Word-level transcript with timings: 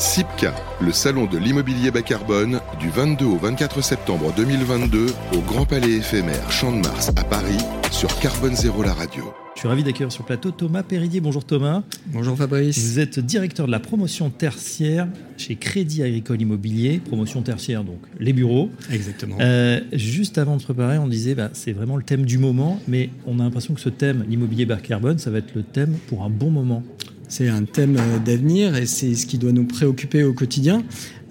SIPCA, 0.00 0.54
le 0.80 0.92
salon 0.92 1.26
de 1.26 1.36
l'immobilier 1.36 1.90
bas 1.90 2.00
carbone, 2.00 2.58
du 2.80 2.88
22 2.88 3.26
au 3.26 3.36
24 3.36 3.82
septembre 3.82 4.32
2022 4.34 5.08
au 5.36 5.40
Grand 5.42 5.66
Palais 5.66 5.96
éphémère 5.96 6.50
Champ 6.50 6.72
de 6.72 6.78
Mars 6.78 7.10
à 7.16 7.22
Paris 7.22 7.58
sur 7.90 8.08
Carbone 8.18 8.56
Zéro 8.56 8.82
la 8.82 8.94
radio. 8.94 9.24
Je 9.54 9.60
suis 9.60 9.68
ravi 9.68 9.84
d'accueillir 9.84 10.10
sur 10.10 10.22
le 10.22 10.28
plateau 10.28 10.52
Thomas 10.52 10.82
Péridier. 10.82 11.20
Bonjour 11.20 11.44
Thomas. 11.44 11.82
Bonjour 12.06 12.34
Fabrice. 12.34 12.78
Vous 12.78 12.98
êtes 12.98 13.18
directeur 13.20 13.66
de 13.66 13.72
la 13.72 13.78
promotion 13.78 14.30
tertiaire 14.30 15.06
chez 15.36 15.56
Crédit 15.56 16.02
Agricole 16.02 16.40
Immobilier. 16.40 16.98
Promotion 17.04 17.42
tertiaire, 17.42 17.84
donc 17.84 18.00
les 18.18 18.32
bureaux. 18.32 18.70
Exactement. 18.90 19.36
Euh, 19.38 19.82
juste 19.92 20.38
avant 20.38 20.56
de 20.56 20.62
se 20.62 20.64
préparer, 20.64 20.96
on 20.96 21.08
disait 21.08 21.34
bah, 21.34 21.50
c'est 21.52 21.72
vraiment 21.72 21.98
le 21.98 22.04
thème 22.04 22.24
du 22.24 22.38
moment, 22.38 22.80
mais 22.88 23.10
on 23.26 23.38
a 23.38 23.42
l'impression 23.42 23.74
que 23.74 23.82
ce 23.82 23.90
thème, 23.90 24.24
l'immobilier 24.26 24.64
bas 24.64 24.76
carbone, 24.76 25.18
ça 25.18 25.30
va 25.30 25.36
être 25.38 25.54
le 25.54 25.62
thème 25.62 25.94
pour 26.08 26.24
un 26.24 26.30
bon 26.30 26.48
moment. 26.48 26.82
C'est 27.30 27.48
un 27.48 27.62
thème 27.62 27.96
euh, 27.96 28.18
d'avenir 28.18 28.74
et 28.74 28.86
c'est 28.86 29.14
ce 29.14 29.24
qui 29.24 29.38
doit 29.38 29.52
nous 29.52 29.64
préoccuper 29.64 30.24
au 30.24 30.32
quotidien. 30.32 30.82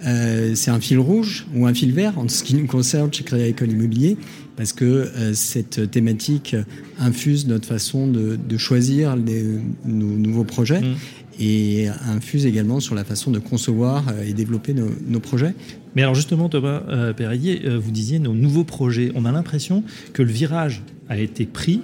Euh, 0.07 0.55
c'est 0.55 0.71
un 0.71 0.79
fil 0.79 0.97
rouge 0.97 1.45
ou 1.53 1.67
un 1.67 1.73
fil 1.73 1.91
vert 1.91 2.17
en 2.17 2.29
ce 2.29 2.41
qui 2.41 2.55
nous 2.55 2.67
concerne 2.67 3.11
chez 3.11 3.25
Crédit 3.25 3.43
Agricole 3.43 3.71
Immobilier, 3.71 4.17
parce 4.55 4.71
que 4.71 4.85
euh, 4.85 5.33
cette 5.33 5.91
thématique 5.91 6.55
infuse 6.99 7.47
notre 7.47 7.67
façon 7.67 8.07
de, 8.07 8.37
de 8.37 8.57
choisir 8.57 9.17
les, 9.17 9.43
nos 9.83 10.15
nouveaux 10.15 10.45
projets 10.45 10.79
mmh. 10.79 10.95
et 11.41 11.89
infuse 12.07 12.45
également 12.45 12.79
sur 12.79 12.95
la 12.95 13.03
façon 13.03 13.29
de 13.29 13.39
concevoir 13.39 14.05
et 14.25 14.31
développer 14.31 14.73
nos, 14.73 14.89
nos 15.05 15.19
projets. 15.19 15.53
Mais 15.97 16.03
alors 16.03 16.15
justement, 16.15 16.47
Thomas 16.47 16.81
euh, 16.87 17.11
Perrier, 17.11 17.61
vous 17.77 17.91
disiez 17.91 18.19
nos 18.19 18.33
nouveaux 18.33 18.63
projets. 18.63 19.11
On 19.15 19.25
a 19.25 19.33
l'impression 19.33 19.83
que 20.13 20.23
le 20.23 20.31
virage 20.31 20.81
a 21.09 21.17
été 21.17 21.45
pris 21.45 21.81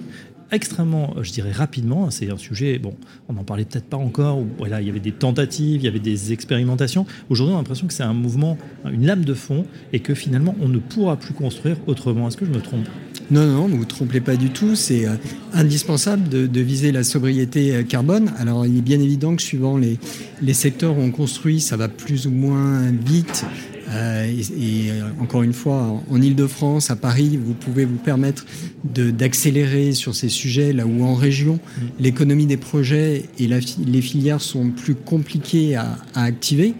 extrêmement, 0.52 1.14
je 1.22 1.32
dirais 1.32 1.52
rapidement. 1.52 2.10
C'est 2.10 2.30
un 2.30 2.36
sujet, 2.36 2.78
bon, 2.78 2.94
on 3.28 3.34
n'en 3.34 3.44
parlait 3.44 3.64
peut-être 3.64 3.86
pas 3.86 3.96
encore, 3.96 4.38
où 4.38 4.46
voilà, 4.58 4.80
il 4.80 4.86
y 4.86 4.90
avait 4.90 5.00
des 5.00 5.12
tentatives, 5.12 5.80
il 5.80 5.84
y 5.84 5.88
avait 5.88 5.98
des 5.98 6.32
expérimentations. 6.32 7.06
Aujourd'hui, 7.30 7.54
on 7.54 7.58
a 7.58 7.60
l'impression 7.60 7.86
que 7.86 7.94
c'est 7.94 8.02
un 8.02 8.14
mouvement, 8.14 8.58
une 8.90 9.06
lame 9.06 9.24
de 9.24 9.34
fond, 9.34 9.66
et 9.92 10.00
que 10.00 10.14
finalement, 10.14 10.54
on 10.60 10.68
ne 10.68 10.78
pourra 10.78 11.16
plus 11.16 11.34
construire 11.34 11.76
autrement. 11.86 12.28
Est-ce 12.28 12.36
que 12.36 12.46
je 12.46 12.52
me 12.52 12.60
trompe? 12.60 12.86
Non, 13.30 13.44
non, 13.44 13.68
ne 13.68 13.76
vous 13.76 13.84
trompez 13.84 14.20
pas 14.20 14.36
du 14.36 14.50
tout. 14.50 14.76
C'est 14.76 15.06
euh, 15.06 15.16
indispensable 15.52 16.28
de, 16.28 16.46
de, 16.46 16.60
viser 16.60 16.92
la 16.92 17.02
sobriété 17.02 17.74
euh, 17.74 17.82
carbone. 17.82 18.32
Alors, 18.38 18.66
il 18.66 18.78
est 18.78 18.82
bien 18.82 19.00
évident 19.00 19.34
que 19.34 19.42
suivant 19.42 19.76
les, 19.76 19.98
les 20.40 20.54
secteurs 20.54 20.96
où 20.96 21.00
on 21.00 21.10
construit, 21.10 21.60
ça 21.60 21.76
va 21.76 21.88
plus 21.88 22.26
ou 22.28 22.30
moins 22.30 22.92
vite. 22.92 23.44
Euh, 23.90 24.24
et, 24.24 24.86
et, 24.88 24.92
encore 25.20 25.42
une 25.42 25.52
fois, 25.52 26.02
en 26.10 26.20
Ile-de-France, 26.20 26.90
à 26.90 26.96
Paris, 26.96 27.38
vous 27.42 27.54
pouvez 27.54 27.84
vous 27.84 27.96
permettre 27.96 28.44
d'accélérer 28.84 29.92
sur 29.92 30.14
ces 30.14 30.28
sujets, 30.28 30.72
là 30.72 30.86
où 30.86 31.04
en 31.04 31.14
région, 31.14 31.54
mmh. 31.54 31.80
l'économie 32.00 32.46
des 32.46 32.56
projets 32.56 33.24
et 33.38 33.46
la, 33.46 33.58
les 33.86 34.02
filières 34.02 34.40
sont 34.40 34.70
plus 34.70 34.94
compliquées 34.94 35.76
à, 35.76 35.98
à 36.14 36.24
activer. 36.24 36.74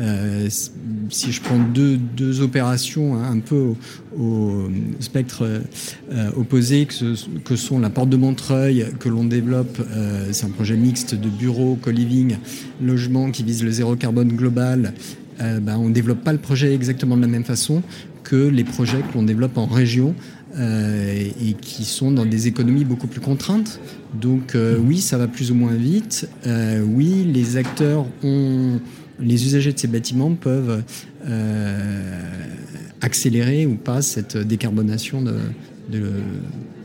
Euh, 0.00 0.48
si 1.10 1.32
je 1.32 1.42
prends 1.42 1.58
deux, 1.58 1.98
deux 1.98 2.40
opérations 2.40 3.14
hein, 3.16 3.30
un 3.30 3.40
peu 3.40 3.74
au, 4.16 4.18
au 4.18 4.70
spectre 5.00 5.44
euh, 6.10 6.30
opposé, 6.34 6.86
que, 6.86 6.94
ce, 6.94 7.26
que, 7.44 7.56
sont 7.56 7.78
la 7.78 7.90
porte 7.90 8.08
de 8.08 8.16
Montreuil, 8.16 8.86
que 8.98 9.10
l'on 9.10 9.24
développe, 9.24 9.78
euh, 9.80 10.28
c'est 10.32 10.46
un 10.46 10.50
projet 10.50 10.76
mixte 10.76 11.14
de 11.14 11.28
bureaux, 11.28 11.78
co-living, 11.80 12.36
logement 12.82 13.30
qui 13.30 13.42
vise 13.42 13.62
le 13.62 13.70
zéro 13.70 13.94
carbone 13.96 14.28
global. 14.28 14.94
Euh, 15.40 15.60
ben, 15.60 15.76
on 15.76 15.88
ne 15.88 15.94
développe 15.94 16.22
pas 16.22 16.32
le 16.32 16.38
projet 16.38 16.74
exactement 16.74 17.16
de 17.16 17.22
la 17.22 17.28
même 17.28 17.44
façon 17.44 17.82
que 18.24 18.36
les 18.36 18.64
projets 18.64 18.98
que 18.98 19.14
l'on 19.14 19.22
développe 19.22 19.58
en 19.58 19.66
région 19.66 20.14
euh, 20.56 21.28
et 21.40 21.54
qui 21.54 21.84
sont 21.84 22.12
dans 22.12 22.26
des 22.26 22.46
économies 22.46 22.84
beaucoup 22.84 23.06
plus 23.06 23.20
contraintes. 23.20 23.80
Donc 24.14 24.54
euh, 24.54 24.76
oui, 24.78 25.00
ça 25.00 25.18
va 25.18 25.26
plus 25.26 25.50
ou 25.50 25.54
moins 25.54 25.74
vite. 25.74 26.28
Oui, 26.46 27.24
les 27.32 27.56
acteurs 27.56 28.06
ont 28.22 28.80
les 29.20 29.46
usagers 29.46 29.72
de 29.72 29.78
ces 29.78 29.88
bâtiments 29.88 30.34
peuvent 30.34 30.82
accélérer 33.00 33.66
ou 33.66 33.76
pas 33.76 34.02
cette 34.02 34.36
décarbonation 34.36 35.22
de, 35.22 36.00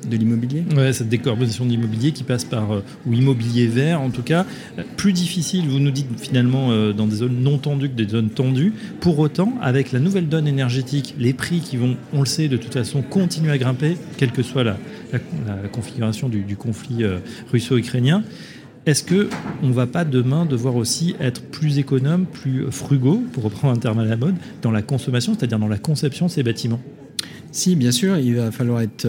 de 0.10 0.18
l'immobilier? 0.18 0.64
Ouais, 0.76 0.94
cette 0.94 1.10
décarbonation 1.10 1.66
de 1.66 1.72
l'immobilier 1.72 2.12
qui 2.12 2.24
passe 2.24 2.46
par, 2.46 2.72
euh, 2.72 2.84
ou 3.06 3.14
immobilier 3.14 3.68
vert 3.68 4.02
en 4.02 4.10
tout 4.10 4.24
cas, 4.24 4.46
plus 4.96 5.14
difficile, 5.14 5.68
vous 5.68 5.80
nous 5.80 5.92
dites 5.92 6.08
finalement, 6.18 6.72
euh, 6.72 6.94
dans 6.94 7.08
des 7.08 7.18
zones 7.18 7.42
non 7.42 7.58
tendues 7.58 7.90
que 7.90 7.96
des 7.96 8.08
zones 8.08 8.30
tendues. 8.30 8.74
Pour 9.00 9.20
autant, 9.20 9.54
avec 9.62 9.92
la 9.92 10.00
nouvelle 10.00 10.28
donne 10.28 10.48
énergétique, 10.48 11.16
les 11.18 11.34
prix 11.34 11.60
qui 11.60 11.78
vont, 11.78 11.96
on 12.14 12.20
le 12.20 12.26
sait, 12.26 12.48
de 12.48 12.58
toute 12.58 12.74
façon, 12.74 13.02
continuer 13.02 13.52
à 13.52 13.58
grimper, 13.58 13.98
quelle 14.18 14.32
que 14.32 14.44
soit 14.44 14.64
la, 14.64 14.78
la, 15.14 15.20
la 15.64 15.68
configuration 15.70 16.30
du, 16.30 16.42
du 16.42 16.56
conflit 16.56 17.04
euh, 17.04 17.20
russo-ukrainien. 17.52 18.24
Est-ce 18.86 19.04
que 19.04 19.28
on 19.64 19.72
va 19.72 19.86
pas 19.86 20.06
demain 20.06 20.46
devoir 20.46 20.78
aussi 20.78 21.14
être 21.20 21.42
plus 21.42 21.78
économe, 21.78 22.26
plus 22.26 22.72
frugaux, 22.72 23.22
pour 23.34 23.44
reprendre 23.44 23.74
un 23.74 23.78
terme 23.78 24.00
à 24.00 24.06
la 24.06 24.16
mode, 24.16 24.36
dans 24.62 24.72
la 24.72 24.82
consommation, 24.82 25.36
c'est-à-dire 25.38 25.60
dans 25.60 25.68
la 25.68 25.78
conception 25.78 26.28
de 26.28 26.32
ces 26.32 26.42
bâtiments? 26.42 26.80
Si, 27.52 27.76
bien 27.76 27.92
sûr, 27.92 28.18
il 28.18 28.36
va 28.36 28.52
falloir 28.52 28.82
être 28.82 29.06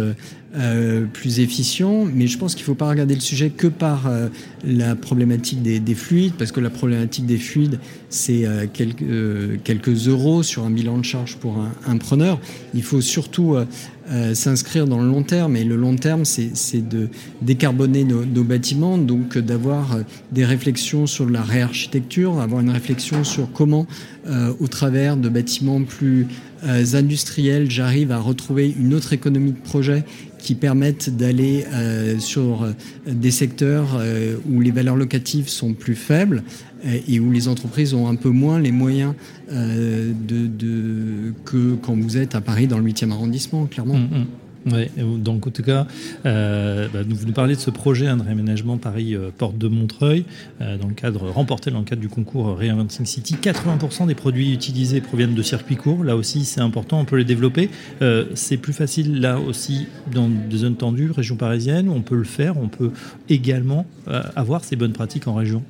euh, 0.57 1.05
plus 1.05 1.41
efficient, 1.41 2.07
mais 2.07 2.27
je 2.27 2.39
pense 2.39 2.55
qu'il 2.55 2.63
ne 2.63 2.69
faut 2.69 2.75
pas 2.75 2.89
regarder 2.89 3.15
le 3.15 3.21
sujet 3.21 3.51
que 3.51 3.67
par 3.67 4.07
euh, 4.07 4.29
la 4.65 4.97
problématique 4.97 5.61
des, 5.61 5.79
des, 5.79 5.95
fluides, 5.95 6.33
parce 6.39 6.53
que 6.53 6.61
la 6.61 6.71
problématique 6.71 7.27
des 7.27 7.37
fluides, 7.37 7.79
c'est 8.09 8.47
euh, 8.47 8.65
quelques, 8.73 9.63
quelques, 9.63 10.09
euros 10.09 10.43
sur 10.43 10.65
un 10.65 10.71
bilan 10.71 10.97
de 10.97 11.05
charge 11.05 11.37
pour 11.37 11.63
un, 11.87 11.99
preneur. 11.99 12.41
Il 12.73 12.83
faut 12.83 13.03
surtout 13.03 13.57
s'inscrire 14.33 14.87
dans 14.87 15.03
le 15.03 15.07
long 15.07 15.23
terme, 15.23 15.55
et 15.55 15.65
le 15.65 15.77
long 15.77 15.97
terme, 15.97 16.25
c'est 16.25 16.89
de 16.89 17.09
décarboner 17.43 18.05
nos 18.05 18.45
bâtiments, 18.45 18.97
donc 18.97 19.37
d'avoir 19.37 19.99
des 20.33 20.47
réflexions 20.47 21.07
sur 21.07 21.29
la 21.29 21.43
réarchitecture, 21.43 22.41
avoir 22.41 22.63
une 22.63 22.71
réflexion 22.71 23.25
sur 23.25 23.53
comment, 23.53 23.87
au 24.61 24.69
travers 24.69 25.17
de 25.19 25.29
bâtiments 25.29 25.83
plus 25.83 26.27
industriels, 26.63 27.71
j'arrive 27.71 28.13
à 28.13 28.19
retrouver 28.19 28.75
une 28.79 28.95
autre 28.95 29.13
économie 29.13 29.53
de 29.53 29.59
projet 29.59 30.05
qui 30.39 30.55
permettent 30.55 31.17
d'aller 31.17 31.65
euh, 31.73 32.19
sur 32.19 32.67
des 33.07 33.31
secteurs 33.31 33.97
euh, 33.97 34.37
où 34.51 34.61
les 34.61 34.71
valeurs 34.71 34.97
locatives 34.97 35.49
sont 35.49 35.75
plus 35.75 35.95
faibles 35.95 36.43
euh, 36.85 36.99
et 37.09 37.21
où 37.21 37.31
les 37.31 37.49
entreprises 37.49 37.95
ont 37.95 38.09
un 38.09 38.15
peu 38.15 38.31
moins 38.31 38.61
les 38.61 38.73
moyens 38.73 39.15
euh, 39.51 40.13
que 41.45 41.75
quand 41.77 41.97
vous 41.97 42.17
êtes 42.17 42.35
à 42.35 42.41
Paris 42.41 42.67
dans 42.67 42.79
le 42.79 42.85
8e 42.85 43.11
arrondissement, 43.11 43.67
clairement. 43.67 43.95
Mmh, 43.95 44.19
mmh. 44.21 44.27
Oui, 44.67 44.87
donc 45.19 45.47
en 45.47 45.51
tout 45.51 45.63
cas, 45.63 45.87
euh, 46.27 46.89
bah, 46.93 47.01
vous 47.09 47.27
nous 47.27 47.33
parlez 47.33 47.55
de 47.55 47.61
ce 47.61 47.71
projet 47.71 48.07
hein, 48.07 48.17
de 48.17 48.23
réaménagement 48.23 48.77
Paris 48.77 49.15
euh, 49.15 49.31
de 49.57 49.69
Montreuil, 49.69 50.25
euh, 50.61 50.77
dans 50.77 50.89
le 50.89 50.95
cadre 50.95 51.31
remporté 51.31 51.71
dans 51.71 51.79
le 51.79 51.85
cadre 51.85 52.01
du 52.01 52.09
concours 52.09 52.59
Reinventing 52.59 53.07
City. 53.07 53.37
80% 53.41 54.07
des 54.07 54.15
produits 54.15 54.53
utilisés 54.53 55.01
proviennent 55.01 55.35
de 55.35 55.43
circuits 55.43 55.77
courts. 55.77 56.05
Là 56.05 56.17
aussi, 56.17 56.45
c'est 56.45 56.61
important, 56.61 57.01
on 57.01 57.05
peut 57.05 57.17
les 57.17 57.25
développer. 57.25 57.71
C'est 58.35 58.57
plus 58.57 58.73
facile 58.73 59.21
là 59.21 59.39
aussi 59.39 59.87
dans 60.13 60.29
des 60.29 60.59
zones 60.59 60.77
tendues, 60.77 61.11
région 61.11 61.37
parisienne. 61.37 61.89
On 61.89 62.01
peut 62.01 62.17
le 62.17 62.25
faire. 62.25 62.59
On 62.59 62.69
peut 62.69 62.91
également 63.29 63.87
avoir 64.37 64.65
ces 64.65 64.77
bonnes 64.77 64.93
pratiques 64.93 65.29
en 65.29 65.35
région. 65.35 65.63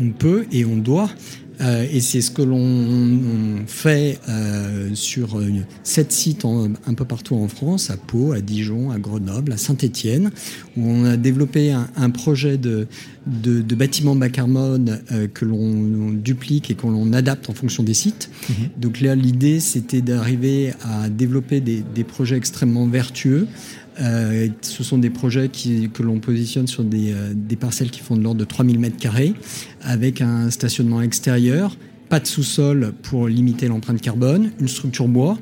On 0.00 0.10
peut 0.10 0.46
et 0.52 0.64
on 0.64 0.76
doit. 0.76 1.10
Euh, 1.60 1.86
et 1.88 2.00
c'est 2.00 2.20
ce 2.20 2.32
que 2.32 2.42
l'on 2.42 3.64
fait 3.68 4.18
euh, 4.28 4.90
sur 4.94 5.38
euh, 5.38 5.48
sept 5.84 6.10
sites 6.10 6.44
en, 6.44 6.64
un 6.64 6.94
peu 6.94 7.04
partout 7.04 7.36
en 7.36 7.46
France, 7.46 7.90
à 7.90 7.96
Pau, 7.96 8.32
à 8.32 8.40
Dijon, 8.40 8.90
à 8.90 8.98
Grenoble, 8.98 9.52
à 9.52 9.56
Saint-Étienne, 9.56 10.32
où 10.76 10.84
on 10.84 11.04
a 11.04 11.16
développé 11.16 11.70
un, 11.70 11.88
un 11.94 12.10
projet 12.10 12.58
de, 12.58 12.88
de, 13.26 13.62
de 13.62 13.74
bâtiments 13.76 14.16
bas 14.16 14.30
carbone 14.30 15.00
euh, 15.12 15.28
que 15.32 15.44
l'on 15.44 16.10
duplique 16.10 16.72
et 16.72 16.74
qu'on 16.74 17.12
adapte 17.12 17.48
en 17.48 17.54
fonction 17.54 17.84
des 17.84 17.94
sites. 17.94 18.30
Mmh. 18.48 18.52
Donc 18.80 19.00
là, 19.00 19.14
l'idée, 19.14 19.60
c'était 19.60 20.00
d'arriver 20.00 20.72
à 20.82 21.08
développer 21.08 21.60
des, 21.60 21.84
des 21.94 22.02
projets 22.04 22.36
extrêmement 22.36 22.88
vertueux. 22.88 23.46
Euh, 24.00 24.48
ce 24.60 24.82
sont 24.82 24.98
des 24.98 25.10
projets 25.10 25.48
qui, 25.48 25.88
que 25.90 26.02
l'on 26.02 26.18
positionne 26.18 26.66
sur 26.66 26.82
des, 26.82 27.12
euh, 27.12 27.32
des, 27.34 27.56
parcelles 27.56 27.90
qui 27.90 28.00
font 28.00 28.16
de 28.16 28.22
l'ordre 28.22 28.40
de 28.40 28.44
3000 28.44 28.80
m2 28.80 29.34
avec 29.82 30.20
un 30.20 30.50
stationnement 30.50 31.00
extérieur, 31.00 31.76
pas 32.08 32.18
de 32.18 32.26
sous-sol 32.26 32.92
pour 33.02 33.28
limiter 33.28 33.68
l'empreinte 33.68 34.00
carbone, 34.00 34.50
une 34.58 34.68
structure 34.68 35.06
bois, 35.06 35.38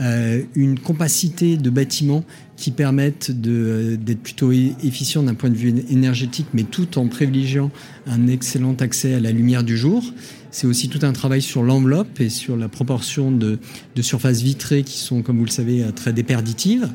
euh, 0.00 0.42
une 0.54 0.78
compacité 0.78 1.56
de 1.56 1.70
bâtiments 1.70 2.24
qui 2.56 2.70
permettent 2.70 3.32
d'être 3.32 4.20
plutôt 4.20 4.52
efficient 4.52 5.24
d'un 5.24 5.34
point 5.34 5.50
de 5.50 5.56
vue 5.56 5.74
énergétique, 5.90 6.46
mais 6.54 6.62
tout 6.62 6.98
en 6.98 7.08
privilégiant 7.08 7.70
un 8.06 8.28
excellent 8.28 8.74
accès 8.74 9.14
à 9.14 9.20
la 9.20 9.32
lumière 9.32 9.64
du 9.64 9.76
jour. 9.76 10.04
C'est 10.50 10.66
aussi 10.66 10.88
tout 10.88 11.00
un 11.02 11.12
travail 11.12 11.42
sur 11.42 11.62
l'enveloppe 11.62 12.20
et 12.20 12.30
sur 12.30 12.56
la 12.56 12.68
proportion 12.68 13.30
de, 13.30 13.58
de 13.94 14.02
surfaces 14.02 14.40
vitrées 14.40 14.82
qui 14.82 14.98
sont, 14.98 15.22
comme 15.22 15.38
vous 15.38 15.44
le 15.44 15.50
savez, 15.50 15.84
très 15.94 16.12
déperditives. 16.12 16.88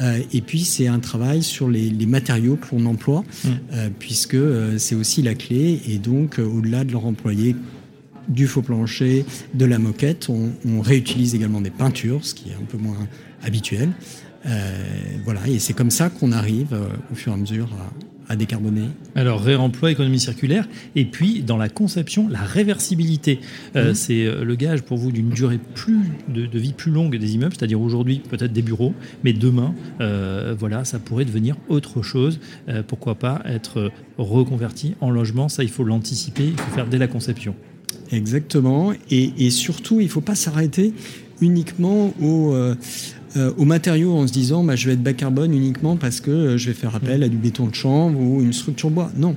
Euh, 0.00 0.20
et 0.32 0.40
puis 0.40 0.60
c'est 0.60 0.86
un 0.86 0.98
travail 0.98 1.42
sur 1.42 1.68
les, 1.68 1.90
les 1.90 2.06
matériaux 2.06 2.56
que 2.56 2.74
l'on 2.74 2.86
emploie, 2.86 3.20
mmh. 3.22 3.48
euh, 3.72 3.88
puisque 3.98 4.34
euh, 4.34 4.78
c'est 4.78 4.94
aussi 4.94 5.22
la 5.22 5.34
clé. 5.34 5.80
Et 5.86 5.98
donc, 5.98 6.38
au-delà 6.38 6.84
de 6.84 6.92
leur 6.92 7.06
employer 7.06 7.56
du 8.28 8.46
faux 8.46 8.62
plancher, 8.62 9.24
de 9.54 9.64
la 9.64 9.78
moquette, 9.78 10.28
on, 10.28 10.52
on, 10.66 10.80
réutilise 10.80 11.34
également 11.34 11.60
des 11.60 11.70
peintures, 11.70 12.24
ce 12.24 12.34
qui 12.34 12.50
est 12.50 12.54
un 12.54 12.64
peu 12.68 12.78
moins 12.78 13.08
habituel. 13.42 13.90
voilà, 15.24 15.46
et 15.48 15.58
c'est 15.58 15.72
comme 15.72 15.90
ça 15.90 16.08
qu'on 16.08 16.30
arrive 16.32 16.76
au 17.10 17.14
fur 17.14 17.32
et 17.32 17.34
à 17.34 17.38
mesure 17.38 17.68
à 17.72 18.11
décarboner. 18.36 18.88
Alors 19.14 19.40
réemploi, 19.40 19.90
économie 19.90 20.20
circulaire, 20.20 20.68
et 20.96 21.04
puis 21.04 21.42
dans 21.42 21.56
la 21.56 21.68
conception, 21.68 22.28
la 22.28 22.40
réversibilité. 22.40 23.40
Euh, 23.76 23.90
mmh. 23.90 23.94
C'est 23.94 24.26
euh, 24.26 24.44
le 24.44 24.54
gage 24.54 24.82
pour 24.82 24.96
vous 24.98 25.12
d'une 25.12 25.30
durée 25.30 25.60
plus 25.74 26.00
de, 26.28 26.58
vie 26.58 26.72
plus 26.72 26.90
longue 26.90 27.16
des 27.16 27.34
immeubles, 27.34 27.54
c'est-à-dire 27.56 27.80
aujourd'hui 27.80 28.22
peut-être 28.28 28.52
des 28.52 28.62
bureaux, 28.62 28.94
mais 29.24 29.32
demain, 29.32 29.74
euh, 30.00 30.54
voilà, 30.58 30.84
ça 30.84 30.98
pourrait 30.98 31.24
devenir 31.24 31.56
autre 31.68 32.02
chose. 32.02 32.40
pourquoi 32.88 33.14
pas 33.14 33.42
être 33.44 33.90
reconverti 34.18 34.94
en 35.00 35.10
logement? 35.10 35.48
Ça, 35.48 35.62
il 35.62 35.70
faut 35.70 35.84
l'anticiper, 35.84 36.46
il 36.46 36.56
faut 36.56 36.74
faire 36.74 36.86
dès 36.86 36.98
la 36.98 37.08
conception. 37.08 37.54
Exactement, 38.10 38.92
et, 39.10 39.32
et 39.38 39.50
surtout, 39.50 40.00
il 40.00 40.04
ne 40.04 40.10
faut 40.10 40.20
pas 40.20 40.34
s'arrêter 40.34 40.92
uniquement 41.42 42.14
au 42.20 42.54
euh, 42.54 42.74
aux 43.56 43.64
matériaux 43.64 44.12
en 44.12 44.26
se 44.26 44.32
disant 44.32 44.64
bah, 44.64 44.76
je 44.76 44.86
vais 44.86 44.94
être 44.94 45.02
bas 45.02 45.12
carbone 45.12 45.54
uniquement 45.54 45.96
parce 45.96 46.20
que 46.20 46.30
euh, 46.30 46.58
je 46.58 46.68
vais 46.68 46.74
faire 46.74 46.94
appel 46.94 47.22
à 47.22 47.28
du 47.28 47.36
béton 47.36 47.66
de 47.66 47.74
chanvre 47.74 48.18
ou 48.18 48.40
une 48.40 48.52
structure 48.52 48.90
bois. 48.90 49.10
Non. 49.16 49.36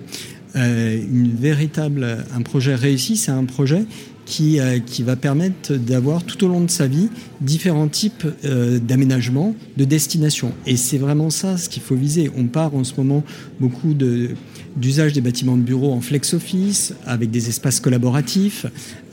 Euh, 0.55 0.97
une 0.97 1.33
véritable, 1.35 2.25
un 2.33 2.41
projet 2.41 2.75
réussi, 2.75 3.17
c'est 3.17 3.31
un 3.31 3.45
projet 3.45 3.85
qui, 4.25 4.59
qui 4.85 5.03
va 5.03 5.15
permettre 5.15 5.73
d'avoir 5.73 6.23
tout 6.23 6.43
au 6.43 6.47
long 6.47 6.61
de 6.61 6.69
sa 6.69 6.87
vie 6.87 7.09
différents 7.41 7.87
types 7.87 8.25
d'aménagements, 8.43 9.55
de 9.77 9.85
destination. 9.85 10.51
Et 10.65 10.77
c'est 10.77 10.97
vraiment 10.97 11.29
ça 11.29 11.57
ce 11.57 11.69
qu'il 11.69 11.83
faut 11.83 11.95
viser. 11.95 12.31
On 12.35 12.45
part 12.45 12.75
en 12.75 12.83
ce 12.83 12.93
moment 12.97 13.23
beaucoup 13.59 13.93
de 13.93 14.31
d'usage 14.75 15.13
des 15.13 15.21
bâtiments 15.21 15.57
de 15.57 15.61
bureaux 15.61 15.93
en 15.93 16.01
flex 16.01 16.33
office, 16.33 16.93
avec 17.05 17.31
des 17.31 17.49
espaces 17.49 17.79
collaboratifs. 17.79 18.65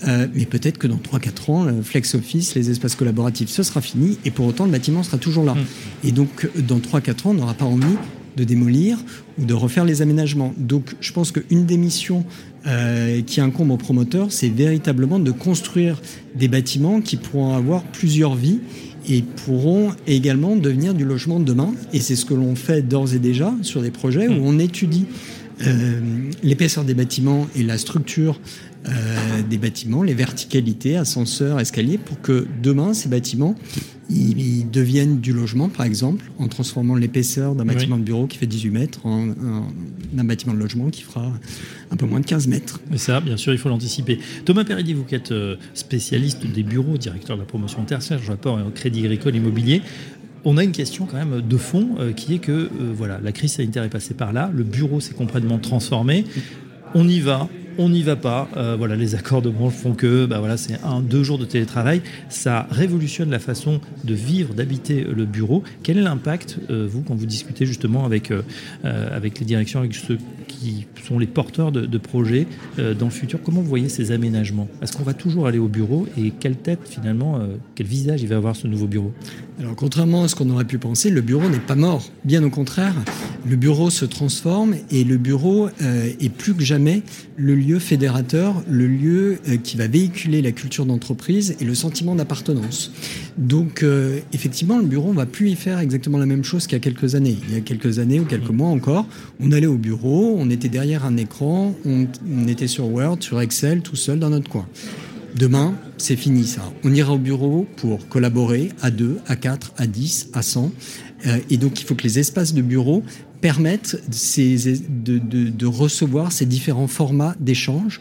Euh, 0.06 0.26
mais 0.35 0.47
peut-être 0.47 0.79
que 0.79 0.87
dans 0.87 0.97
3-4 0.97 1.50
ans, 1.50 1.65
le 1.65 1.82
flex 1.82 2.15
office, 2.15 2.55
les 2.55 2.70
espaces 2.70 2.97
collaboratifs, 2.97 3.49
ce 3.49 3.62
sera 3.62 3.81
fini, 3.81 4.19
et 4.25 4.31
pour 4.31 4.47
autant, 4.47 4.65
le 4.65 4.73
bâtiment 4.73 5.03
sera 5.03 5.19
toujours 5.19 5.44
là. 5.44 5.55
Mm. 5.55 6.08
Et 6.08 6.12
donc, 6.12 6.49
dans 6.56 6.79
3-4 6.79 7.11
ans, 7.11 7.31
on 7.31 7.35
n'aura 7.35 7.55
pas 7.55 7.65
envie 7.65 7.97
de 8.37 8.44
démolir 8.44 8.99
ou 9.38 9.44
de 9.44 9.55
refaire 9.55 9.84
les 9.84 10.02
aménagements. 10.02 10.55
Donc, 10.56 10.94
je 11.00 11.12
pense 11.12 11.32
qu'une 11.32 11.67
des 11.67 11.76
missions 11.76 12.25
euh, 12.67 13.23
qui 13.23 13.40
incombe 13.40 13.70
aux 13.70 13.76
promoteurs, 13.76 14.31
c'est 14.31 14.49
véritablement 14.49 15.19
de 15.19 15.31
construire 15.31 16.00
des 16.34 16.49
bâtiments 16.49 17.00
qui 17.00 17.17
pourront 17.17 17.55
avoir 17.55 17.82
plusieurs 17.82 18.34
vies 18.34 18.61
et 19.08 19.23
pourront 19.23 19.90
également 20.06 20.56
devenir 20.56 20.94
du 20.94 21.05
logement 21.05 21.40
de 21.40 21.44
demain. 21.44 21.75
Et 21.93 22.00
c'est 22.00 22.17
ce 22.17 22.25
que 22.25 22.34
l'on 22.34 22.55
fait 22.55 22.82
d'ores 22.82 23.14
et 23.14 23.19
déjà 23.19 23.52
sur 23.62 23.82
des 23.82 23.90
projets 23.90 24.29
où 24.29 24.34
mm. 24.34 24.46
on 24.46 24.58
étudie 24.58 25.06
euh, 25.67 26.00
l'épaisseur 26.43 26.84
des 26.84 26.94
bâtiments 26.94 27.46
et 27.56 27.62
la 27.62 27.79
structure 27.79 28.40
euh, 28.88 29.43
des 29.49 29.58
bâtiments, 29.58 30.02
les 30.02 30.14
verticalités, 30.14 30.96
ascenseurs, 30.96 31.61
escaliers, 31.61 31.99
pour 31.99 32.20
que 32.20 32.46
demain, 32.62 32.94
ces 32.94 33.08
bâtiments 33.08 33.55
ils, 34.11 34.70
deviennent 34.70 35.20
du 35.20 35.32
logement, 35.32 35.69
par 35.69 35.87
exemple, 35.87 36.31
en 36.38 36.49
transformant 36.49 36.94
l'épaisseur 36.94 37.55
d'un 37.55 37.64
bâtiment 37.64 37.99
de 37.99 38.02
bureau 38.02 38.26
qui 38.26 38.38
fait 38.38 38.46
18 38.46 38.70
mètres 38.70 39.06
en, 39.06 39.29
un 40.19 40.25
bâtiment 40.25 40.55
de 40.55 40.58
logement 40.58 40.90
qui 40.90 41.02
fera 41.02 41.32
un 41.90 41.96
peu 41.96 42.06
moins 42.06 42.20
de 42.20 42.26
15 42.26 42.49
mètres. 42.49 42.81
Mais 42.90 42.99
ça, 42.99 43.20
bien 43.20 43.37
sûr, 43.37 43.52
il 43.52 43.58
faut 43.58 43.69
l'anticiper. 43.69 44.19
Thomas 44.44 44.64
Perridi, 44.64 44.94
vous 44.94 45.05
qui 45.05 45.14
êtes 45.14 45.32
euh, 45.32 45.56
spécialiste 45.75 46.46
des 46.46 46.62
bureaux, 46.62 46.96
directeur 46.96 47.37
de 47.37 47.43
la 47.43 47.46
promotion 47.46 47.84
tertiaire, 47.84 48.19
je 48.23 48.31
rapport 48.31 48.58
au 48.67 48.70
Crédit 48.70 49.00
Agricole 49.00 49.37
Immobilier, 49.37 49.82
on 50.44 50.56
a 50.56 50.64
une 50.64 50.73
question 50.73 51.06
quand 51.06 51.17
même 51.17 51.40
de 51.40 51.56
fond 51.56 51.90
euh, 51.99 52.12
qui 52.12 52.34
est 52.34 52.38
que 52.38 52.52
euh, 52.52 52.69
voilà, 52.94 53.20
la 53.23 53.32
crise 53.32 53.52
sanitaire 53.52 53.84
est 53.84 53.90
passée 53.90 54.14
par 54.14 54.32
là, 54.32 54.50
le 54.52 54.64
bureau 54.64 55.00
s'est 55.00 55.14
complètement 55.14 55.58
transformé. 55.58 56.25
On 56.94 57.08
y 57.08 57.20
va, 57.20 57.49
on 57.78 57.88
n'y 57.88 58.02
va 58.02 58.16
pas. 58.16 58.48
Euh, 58.56 58.76
voilà, 58.76 58.96
les 58.96 59.14
accords 59.14 59.42
de 59.42 59.50
branche 59.50 59.74
font 59.74 59.94
que 59.94 60.26
bah 60.26 60.38
voilà, 60.38 60.56
c'est 60.56 60.78
un, 60.84 61.00
deux 61.00 61.22
jours 61.22 61.38
de 61.38 61.44
télétravail. 61.44 62.02
Ça 62.28 62.66
révolutionne 62.70 63.30
la 63.30 63.38
façon 63.38 63.80
de 64.04 64.14
vivre, 64.14 64.54
d'habiter 64.54 65.04
le 65.04 65.24
bureau. 65.24 65.62
Quel 65.82 65.98
est 65.98 66.02
l'impact, 66.02 66.58
vous, 66.70 67.02
quand 67.02 67.14
vous 67.14 67.26
discutez 67.26 67.66
justement 67.66 68.04
avec, 68.04 68.32
avec 68.82 69.38
les 69.38 69.44
directions, 69.44 69.80
avec 69.80 69.94
ceux 69.94 70.19
qui 70.48 70.86
sont 71.06 71.19
les 71.19 71.26
porteurs 71.26 71.72
de, 71.72 71.98
projets 71.98 72.46
dans 72.76 73.06
le 73.06 73.10
futur? 73.10 73.40
Comment 73.42 73.60
vous 73.60 73.69
voyez 73.69 73.88
ces 73.88 74.12
aménagements? 74.12 74.69
Est-ce 74.82 74.96
qu'on 74.96 75.02
va 75.02 75.14
toujours 75.14 75.46
aller 75.46 75.58
au 75.58 75.69
bureau? 75.69 76.06
Et 76.19 76.30
quelle 76.30 76.56
tête 76.56 76.80
finalement, 76.84 77.40
quel 77.74 77.86
visage 77.86 78.22
il 78.22 78.28
va 78.28 78.36
avoir 78.36 78.56
ce 78.56 78.66
nouveau 78.66 78.86
bureau? 78.86 79.12
Alors 79.60 79.76
contrairement 79.76 80.24
à 80.24 80.28
ce 80.28 80.34
qu'on 80.34 80.50
aurait 80.50 80.64
pu 80.64 80.78
penser, 80.78 81.10
le 81.10 81.20
bureau 81.20 81.48
n'est 81.48 81.58
pas 81.58 81.76
mort. 81.76 82.02
Bien 82.24 82.42
au 82.42 82.50
contraire, 82.50 82.94
le 83.49 83.56
bureau 83.56 83.91
se 83.91 84.05
transforme 84.05 84.77
et 84.91 85.05
le 85.05 85.17
bureau 85.17 85.69
euh, 85.83 86.11
est 86.21 86.29
plus 86.29 86.55
que 86.55 86.65
jamais 86.65 87.03
le 87.37 87.55
lieu 87.55 87.79
fédérateur, 87.79 88.62
le 88.69 88.87
lieu 88.87 89.39
euh, 89.49 89.56
qui 89.56 89.77
va 89.77 89.87
véhiculer 89.87 90.43
la 90.43 90.53
culture 90.53 90.87
d'entreprise 90.87 91.56
et 91.61 91.65
le 91.65 91.75
sentiment 91.75 92.15
d'appartenance. 92.15 92.93
Donc 93.39 93.83
euh, 93.83 94.21
effectivement, 94.33 94.79
le 94.79 94.87
bureau, 94.87 95.11
on 95.11 95.15
va 95.15 95.27
plus 95.27 95.50
y 95.50 95.56
faire 95.56 95.81
exactement 95.81 96.19
la 96.19 96.27
même 96.27 96.44
chose 96.44 96.67
qu'il 96.67 96.75
y 96.75 96.81
a 96.81 96.85
quelques 96.85 97.15
années. 97.15 97.37
Il 97.49 97.55
y 97.55 97.59
a 97.59 97.61
quelques 97.61 97.99
années 97.99 98.21
ou 98.21 98.25
quelques 98.25 98.50
mois 98.50 98.69
encore, 98.69 99.06
on 99.41 99.53
allait 99.53 99.67
au 99.67 99.79
bureau, 99.79 100.37
on 100.39 100.49
était 100.50 100.69
derrière 100.69 101.05
un 101.05 101.17
écran, 101.17 101.75
on, 101.85 102.06
on 102.31 102.49
était 102.49 102.69
sur 102.69 102.89
Word, 102.89 103.19
sur 103.21 103.41
Excel, 103.41 103.81
tout 103.83 103.97
seul 103.97 104.19
dans 104.19 104.31
notre 104.31 104.49
coin. 104.49 104.67
Demain, 105.35 105.75
c'est 105.97 106.17
fini 106.17 106.44
ça. 106.44 106.61
On 106.85 106.93
ira 106.93 107.15
au 107.15 107.19
bureau 107.19 107.67
pour 107.77 108.06
collaborer 108.09 108.71
à 108.83 108.91
2, 108.91 109.19
à 109.27 109.37
4, 109.37 109.73
à 109.79 109.87
10, 109.87 110.29
à 110.35 110.43
100. 110.43 110.71
Euh, 111.26 111.38
et 111.50 111.56
donc 111.56 111.80
il 111.80 111.84
faut 111.84 111.94
que 111.94 112.02
les 112.02 112.19
espaces 112.19 112.54
de 112.54 112.62
bureau 112.62 113.02
permettent 113.40 114.00
de, 114.08 115.66
recevoir 115.66 116.30
ces 116.30 116.46
différents 116.46 116.86
formats 116.86 117.34
d'échange 117.40 118.00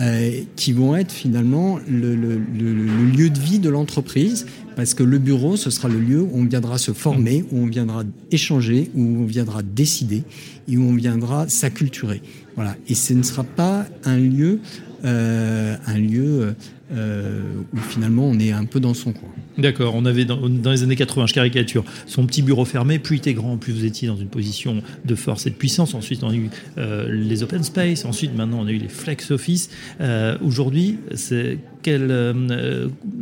euh, 0.00 0.40
qui 0.56 0.72
vont 0.72 0.96
être 0.96 1.12
finalement 1.12 1.78
le, 1.88 2.14
lieu 2.16 3.30
de 3.30 3.38
vie 3.38 3.60
de 3.60 3.68
l'entreprise, 3.68 4.46
parce 4.74 4.94
que 4.94 5.02
le 5.02 5.18
bureau, 5.18 5.56
ce 5.56 5.70
sera 5.70 5.88
le 5.88 6.00
lieu 6.00 6.20
où 6.20 6.30
on 6.34 6.44
viendra 6.44 6.78
se 6.78 6.92
former, 6.92 7.44
où 7.52 7.58
on 7.58 7.66
viendra 7.66 8.02
échanger, 8.32 8.90
où 8.94 9.02
on 9.02 9.26
viendra 9.26 9.62
décider 9.62 10.24
et 10.68 10.76
où 10.76 10.82
on 10.82 10.94
viendra 10.94 11.48
s'acculturer. 11.48 12.22
Voilà. 12.56 12.76
Et 12.88 12.94
ce 12.94 13.12
ne 13.12 13.22
sera 13.22 13.44
pas 13.44 13.86
un 14.04 14.18
lieu 14.18 14.60
euh, 15.04 15.76
un 15.86 15.98
lieu 15.98 16.54
euh, 16.92 17.40
où 17.72 17.78
finalement 17.78 18.24
on 18.26 18.38
est 18.38 18.52
un 18.52 18.64
peu 18.64 18.80
dans 18.80 18.94
son 18.94 19.12
coin. 19.12 19.28
D'accord, 19.58 19.94
on 19.94 20.04
avait 20.06 20.24
dans, 20.24 20.40
les 20.46 20.82
années 20.82 20.96
80, 20.96 21.26
je 21.26 21.34
caricature, 21.34 21.84
son 22.06 22.26
petit 22.26 22.42
bureau 22.42 22.64
fermé, 22.64 22.98
plus 22.98 23.16
il 23.16 23.18
était 23.18 23.34
grand, 23.34 23.56
plus 23.56 23.72
vous 23.72 23.84
étiez 23.84 24.08
dans 24.08 24.16
une 24.16 24.28
position 24.28 24.82
de 25.04 25.14
force 25.14 25.46
et 25.46 25.50
de 25.50 25.54
puissance. 25.54 25.94
Ensuite, 25.94 26.22
on 26.24 26.30
a 26.30 26.34
eu 26.34 26.50
euh, 26.78 27.08
les 27.10 27.42
open 27.42 27.62
space, 27.62 28.04
ensuite, 28.04 28.34
maintenant, 28.36 28.60
on 28.60 28.66
a 28.66 28.72
eu 28.72 28.78
les 28.78 28.88
flex 28.88 29.30
office. 29.30 29.70
Aujourd'hui, 30.42 30.98
c'est 31.84 31.98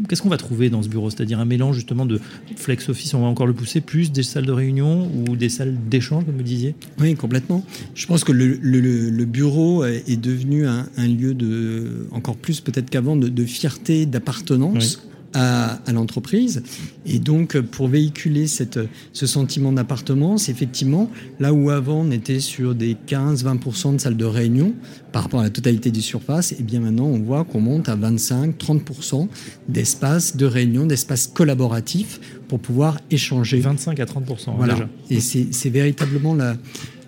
qu'est-ce 0.08 0.22
qu'on 0.22 0.28
va 0.28 0.37
trouver 0.37 0.70
dans 0.70 0.82
ce 0.82 0.88
bureau? 0.88 1.10
C'est-à-dire 1.10 1.40
un 1.40 1.44
mélange 1.44 1.76
justement 1.76 2.06
de 2.06 2.20
flex 2.56 2.88
office, 2.88 3.14
on 3.14 3.20
va 3.20 3.26
encore 3.26 3.46
le 3.46 3.52
pousser, 3.52 3.81
plus 3.81 4.12
des 4.12 4.22
salles 4.22 4.46
de 4.46 4.52
réunion 4.52 5.10
ou 5.14 5.37
des 5.37 5.49
salles 5.49 5.76
d'échange, 5.88 6.25
comme 6.25 6.37
vous 6.37 6.43
disiez? 6.43 6.75
Oui, 7.00 7.14
complètement. 7.14 7.64
Je 7.94 8.06
pense 8.06 8.25
que 8.25 8.32
le, 8.32 9.25
bureau 9.25 9.84
est 9.84 10.20
devenu 10.20 10.66
un, 10.66 10.87
lieu 10.99 11.34
de, 11.34 12.06
encore 12.10 12.37
plus 12.37 12.60
peut-être 12.60 12.90
qu'avant, 12.90 13.16
de, 13.16 13.44
fierté, 13.44 14.06
d'appartenance 14.06 15.07
à, 15.35 15.79
l'entreprise. 15.93 16.63
Et 17.06 17.19
donc, 17.19 17.58
pour 17.58 17.89
véhiculer 17.89 18.47
cette, 18.47 18.79
ce 19.13 19.27
sentiment 19.27 19.73
d'appartenance, 19.73 20.49
effectivement, 20.49 21.11
là 21.41 21.53
où 21.53 21.70
avant 21.70 22.01
on 22.01 22.11
était 22.11 22.41
sur 22.41 22.75
des 22.75 22.97
15-20% 23.06 23.97
de 23.97 24.01
salles 24.01 24.17
de 24.17 24.25
réunion 24.25 24.75
par 25.13 25.23
rapport 25.23 25.41
à 25.41 25.44
la 25.44 25.51
totalité 25.51 25.91
du 25.91 26.03
surface, 26.03 26.53
et 26.53 26.63
bien 26.63 26.81
maintenant 26.81 27.06
on 27.06 27.19
voit 27.19 27.44
qu'on 27.44 27.61
monte 27.61 27.89
à 27.89 27.97
25-30% 27.97 29.29
d'espaces 29.69 30.37
de 30.37 30.47
réunion, 30.47 30.87
d'espaces 30.87 31.27
collaboratifs 31.27 32.20
pour 32.49 32.61
pouvoir 32.61 32.99
échanger. 33.11 33.61
25 33.61 34.01
à 34.01 34.05
30% 34.05 34.51
hein, 34.51 34.55
voilà. 34.56 34.75
déjà. 34.75 34.89
Et 35.11 35.20
c'est 35.20 35.70
véritablement 35.70 36.35
la, 36.35 36.56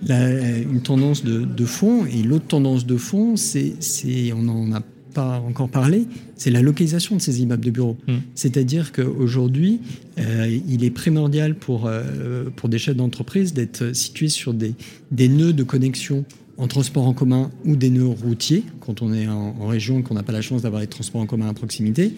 une 0.09 0.83
tendance 0.83 1.25
de, 1.25 1.45
de 1.45 1.65
fond. 1.65 2.07
Et 2.07 2.23
l'autre 2.23 2.47
tendance 2.47 2.87
de 2.87 2.97
fond, 2.97 3.37
c'est 3.37 3.75
on 4.35 4.49
en 4.49 4.73
a 4.73 4.81
pas 5.11 5.40
encore 5.47 5.69
parlé, 5.69 6.07
c'est 6.37 6.50
la 6.50 6.62
localisation 6.62 7.17
de 7.17 7.21
ces 7.21 7.43
immeubles 7.43 7.64
de 7.64 7.71
bureaux. 7.71 7.97
Hmm. 8.07 8.19
C'est-à-dire 8.35 8.93
qu'aujourd'hui, 8.93 9.81
euh, 10.19 10.59
il 10.69 10.85
est 10.85 10.90
primordial 10.90 11.55
pour, 11.55 11.87
euh, 11.87 12.50
pour 12.55 12.69
des 12.69 12.79
chefs 12.79 12.97
d'entreprise 12.97 13.52
d'être 13.52 13.95
situés 13.95 14.29
sur 14.29 14.55
des, 14.55 14.75
des 15.11 15.29
nœuds 15.29 15.52
de 15.52 15.62
connexion 15.62 16.25
en 16.61 16.69
transport 16.69 17.07
en 17.07 17.14
commun 17.14 17.50
ou 17.64 17.75
des 17.75 17.88
nœuds 17.88 18.07
routiers, 18.07 18.64
quand 18.81 19.00
on 19.00 19.14
est 19.14 19.26
en, 19.26 19.67
région 19.67 20.00
et 20.00 20.02
qu'on 20.02 20.14
n'a 20.14 20.23
pas 20.23 20.33
la 20.33 20.43
chance 20.43 20.62
d'avoir 20.62 20.83
des 20.83 20.88
transports 20.88 21.23
en 21.23 21.26
commun 21.26 21.49
à 21.49 21.55
proximité. 21.55 22.12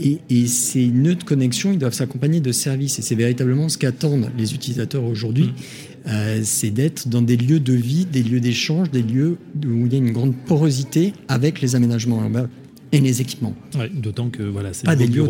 Et, 0.00 0.18
et, 0.30 0.48
ces 0.48 0.88
nœuds 0.88 1.14
de 1.14 1.22
connexion, 1.22 1.72
ils 1.72 1.78
doivent 1.78 1.94
s'accompagner 1.94 2.40
de 2.40 2.50
services. 2.50 2.98
Et 2.98 3.02
c'est 3.02 3.14
véritablement 3.14 3.68
ce 3.68 3.78
qu'attendent 3.78 4.30
les 4.36 4.52
utilisateurs 4.52 5.04
aujourd'hui. 5.04 5.44
Hmm. 5.44 5.93
Euh, 6.06 6.40
c'est 6.44 6.70
d'être 6.70 7.08
dans 7.08 7.22
des 7.22 7.36
lieux 7.36 7.60
de 7.60 7.72
vie, 7.72 8.04
des 8.04 8.22
lieux 8.22 8.40
d'échange, 8.40 8.90
des 8.90 9.02
lieux 9.02 9.38
où 9.64 9.86
il 9.86 9.92
y 9.92 9.94
a 9.94 9.98
une 9.98 10.12
grande 10.12 10.34
porosité 10.34 11.14
avec 11.28 11.60
les 11.60 11.76
aménagements 11.76 12.22
urbains 12.22 12.48
et 12.94 13.00
les 13.00 13.20
équipements. 13.20 13.54
D'autant 13.92 14.30
que 14.30 14.42
voilà, 14.42 14.72
c'est 14.72 14.86
pas 14.86 14.96
des 14.96 15.06
lieux 15.06 15.26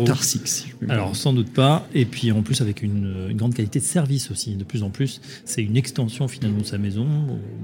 Alors 0.87 1.15
sans 1.15 1.33
doute 1.33 1.51
pas. 1.51 1.87
Et 1.93 2.05
puis 2.05 2.31
en 2.31 2.43
plus 2.43 2.61
avec 2.61 2.83
une, 2.83 3.33
grande 3.33 3.53
qualité 3.53 3.79
de 3.79 3.85
service 3.85 4.31
aussi. 4.31 4.55
De 4.55 4.63
plus 4.63 4.83
en 4.83 4.89
plus, 4.89 5.21
c'est 5.45 5.63
une 5.63 5.77
extension 5.77 6.27
finalement 6.27 6.59
de 6.59 6.65
sa 6.65 6.77
maison. 6.77 7.07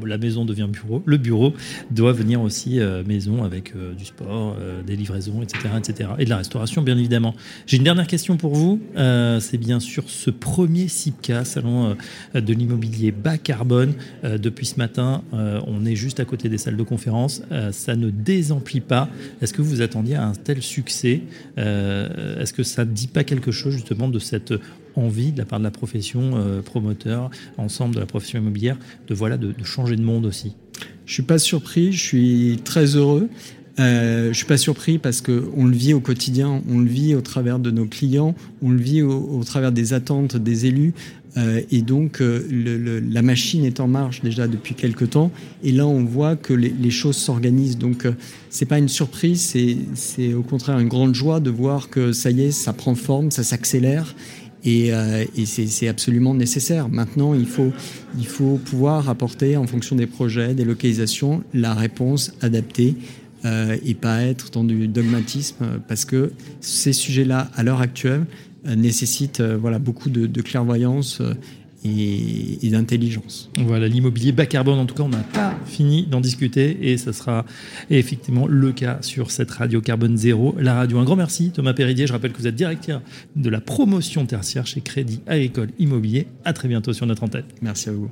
La 0.05 0.17
maison 0.17 0.45
devient 0.45 0.67
bureau. 0.67 1.03
Le 1.05 1.17
bureau 1.17 1.53
doit 1.91 2.13
venir 2.13 2.41
aussi 2.41 2.79
euh, 2.79 3.03
maison 3.05 3.43
avec 3.43 3.73
euh, 3.75 3.93
du 3.93 4.05
sport, 4.05 4.55
euh, 4.59 4.81
des 4.81 4.95
livraisons, 4.95 5.41
etc., 5.43 5.69
etc. 5.77 6.09
Et 6.19 6.25
de 6.25 6.29
la 6.29 6.37
restauration 6.37 6.81
bien 6.81 6.97
évidemment. 6.97 7.35
J'ai 7.67 7.77
une 7.77 7.83
dernière 7.83 8.07
question 8.07 8.37
pour 8.37 8.55
vous. 8.55 8.79
c'est 8.95 9.57
bien 9.57 9.79
sûr 9.79 10.03
ce 10.07 10.31
premier 10.31 10.87
SIPCA, 10.87 11.45
salon 11.45 11.95
de 12.33 12.53
l'immobilier 12.53 13.11
bas 13.11 13.37
carbone. 13.37 13.93
depuis 14.23 14.65
ce 14.65 14.77
matin, 14.77 15.23
on 15.31 15.85
est 15.85 15.95
juste 15.95 16.19
à 16.19 16.25
côté 16.25 16.49
des 16.49 16.57
salles 16.57 16.77
de 16.77 16.83
conférence. 16.83 17.43
ça 17.71 17.95
ne 17.95 18.09
désemplit 18.09 18.79
pas. 18.79 19.09
Est-ce 19.41 19.53
que 19.53 19.61
vous 19.61 19.81
attendiez 19.91 20.15
à 20.15 20.25
un 20.25 20.33
tel 20.33 20.61
succès 20.61 21.21
euh, 21.57 22.39
Est-ce 22.41 22.53
que 22.53 22.63
ça 22.63 22.85
ne 22.85 22.91
dit 22.91 23.07
pas 23.07 23.23
quelque 23.25 23.51
chose 23.51 23.73
justement 23.73 24.07
de 24.07 24.19
cette 24.19 24.53
envie 24.95 25.31
de 25.31 25.37
la 25.37 25.45
part 25.45 25.59
de 25.59 25.63
la 25.65 25.71
profession 25.71 26.31
euh, 26.35 26.61
promoteur, 26.61 27.29
ensemble 27.57 27.95
de 27.95 27.99
la 27.99 28.05
profession 28.05 28.39
immobilière, 28.39 28.77
de 29.07 29.13
voilà 29.13 29.37
de, 29.37 29.53
changer 29.63 29.97
de 29.97 30.01
monde 30.01 30.25
aussi? 30.25 30.55
Je 31.05 31.13
suis 31.13 31.23
pas 31.23 31.39
surpris, 31.39 31.91
je 31.91 32.01
suis 32.01 32.59
très 32.63 32.95
heureux. 32.95 33.29
Euh, 33.79 34.29
je 34.33 34.37
suis 34.37 34.45
pas 34.45 34.57
surpris 34.57 34.97
parce 34.97 35.21
que 35.21 35.45
on 35.55 35.65
le 35.65 35.75
vit 35.75 35.93
au 35.93 36.01
quotidien, 36.01 36.61
on 36.69 36.79
le 36.79 36.87
vit 36.87 37.15
au 37.15 37.21
travers 37.21 37.57
de 37.57 37.71
nos 37.71 37.85
clients, 37.85 38.35
on 38.61 38.69
le 38.69 38.77
vit 38.77 39.01
au 39.01 39.43
travers 39.45 39.71
des 39.71 39.93
attentes 39.93 40.35
des 40.35 40.65
élus. 40.65 40.93
Euh, 41.37 41.61
et 41.71 41.81
donc, 41.81 42.21
euh, 42.21 43.01
la 43.09 43.21
machine 43.21 43.63
est 43.63 43.79
en 43.79 43.87
marche 43.87 44.21
déjà 44.21 44.47
depuis 44.47 44.75
quelque 44.75 45.05
temps. 45.05 45.31
Et 45.63 45.71
là, 45.71 45.87
on 45.87 46.03
voit 46.03 46.35
que 46.35 46.53
les, 46.53 46.91
choses 46.91 47.15
s'organisent. 47.15 47.77
Donc, 47.77 48.05
euh, 48.05 48.13
c'est 48.49 48.65
pas 48.65 48.77
une 48.77 48.89
surprise, 48.89 49.55
c'est 49.93 50.33
au 50.33 50.43
contraire 50.43 50.79
une 50.79 50.89
grande 50.89 51.15
joie 51.15 51.39
de 51.39 51.49
voir 51.49 51.89
que 51.89 52.11
ça 52.11 52.31
y 52.31 52.41
est, 52.41 52.51
ça 52.51 52.73
prend 52.73 52.95
forme, 52.95 53.31
ça 53.31 53.43
s'accélère. 53.43 54.15
Et, 54.63 54.93
euh, 54.93 55.25
c'est 55.45 55.87
absolument 55.87 56.33
nécessaire. 56.33 56.89
Maintenant, 56.89 57.33
il 57.33 57.47
faut, 57.47 57.71
pouvoir 58.65 59.09
apporter, 59.09 59.57
en 59.57 59.65
fonction 59.65 59.95
des 59.95 60.07
projets, 60.07 60.53
des 60.53 60.65
localisations, 60.65 61.43
la 61.53 61.73
réponse 61.73 62.33
adaptée 62.41 62.95
et 63.43 63.93
pas 63.95 64.21
être 64.23 64.51
dans 64.51 64.63
du 64.63 64.87
dogmatisme, 64.87 65.81
parce 65.87 66.05
que 66.05 66.31
ces 66.59 66.93
sujets-là, 66.93 67.49
à 67.55 67.63
l'heure 67.63 67.81
actuelle, 67.81 68.25
euh, 68.67 68.75
nécessite 68.75 69.39
euh, 69.39 69.57
voilà, 69.57 69.79
beaucoup 69.79 70.11
de, 70.11 70.41
clairvoyance 70.41 71.19
euh, 71.21 71.33
et, 71.83 72.69
d'intelligence. 72.69 73.49
Voilà, 73.57 73.87
l'immobilier 73.87 74.31
bas 74.31 74.45
carbone, 74.45 74.77
en 74.77 74.85
tout 74.85 74.93
cas, 74.93 75.01
on 75.01 75.09
n'a 75.09 75.17
pas 75.17 75.55
fini 75.65 76.05
d'en 76.05 76.21
discuter 76.21 76.91
et 76.91 76.97
ce 76.97 77.11
sera 77.11 77.43
effectivement 77.89 78.45
le 78.45 78.71
cas 78.71 78.99
sur 79.01 79.31
cette 79.31 79.49
radio 79.49 79.81
carbone 79.81 80.15
zéro, 80.15 80.55
la 80.59 80.75
radio. 80.75 80.99
Un 80.99 81.05
grand 81.05 81.15
merci, 81.15 81.49
Thomas 81.49 81.73
Péridier. 81.73 82.05
Je 82.05 82.13
rappelle 82.13 82.33
que 82.33 82.37
vous 82.37 82.47
êtes 82.47 82.55
directeur 82.55 83.01
de 83.35 83.49
la 83.49 83.61
promotion 83.61 84.27
tertiaire 84.27 84.67
chez 84.67 84.81
Crédit 84.81 85.21
Agricole 85.25 85.69
Immobilier. 85.79 86.27
À 86.45 86.53
très 86.53 86.67
bientôt 86.67 86.93
sur 86.93 87.07
notre 87.07 87.23
antenne. 87.23 87.45
Merci 87.63 87.89
à 87.89 87.93
vous. 87.93 88.11